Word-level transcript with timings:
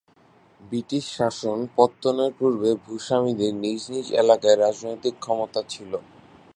British 0.59 1.05
শাসন 1.17 1.57
পত্তনের 1.77 2.31
পূর্বে 2.39 2.69
ভূস্বামীদের 2.83 3.53
নিজ 3.63 3.81
নিজ 3.93 4.07
এলাকায় 4.21 4.57
রাজনৈতিক 4.57 5.15
ক্ষমতা 5.23 5.61
ছিল। 5.69 5.91